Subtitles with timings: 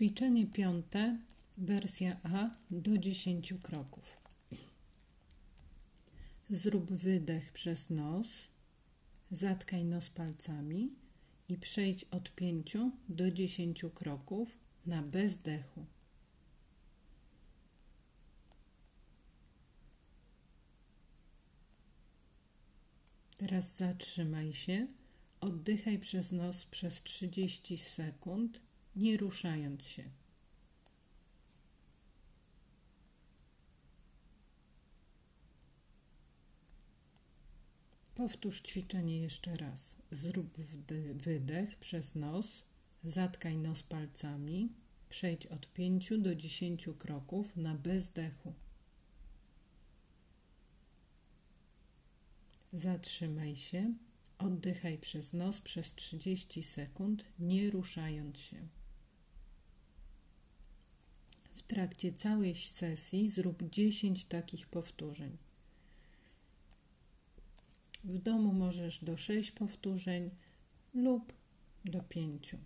[0.00, 1.18] Ćwiczenie piąte,
[1.56, 4.04] wersja A do 10 kroków.
[6.50, 8.28] Zrób wydech przez nos,
[9.30, 10.90] zatkaj nos palcami
[11.48, 12.76] i przejdź od 5
[13.08, 15.86] do 10 kroków na bezdechu.
[23.36, 24.86] Teraz zatrzymaj się,
[25.40, 28.69] oddychaj przez nos przez 30 sekund
[29.00, 30.04] nie ruszając się.
[38.14, 39.94] Powtórz ćwiczenie jeszcze raz.
[40.10, 40.58] Zrób
[41.14, 42.46] wydech przez nos,
[43.04, 44.72] zatkaj nos palcami,
[45.08, 48.54] przejdź od 5 do 10 kroków na bezdechu.
[52.72, 53.94] Zatrzymaj się,
[54.38, 58.79] oddychaj przez nos przez 30 sekund, nie ruszając się
[61.70, 65.36] trakcie całej sesji zrób 10 takich powtórzeń.
[68.04, 70.30] W domu możesz do 6 powtórzeń
[70.94, 71.32] lub
[71.84, 72.56] do 5.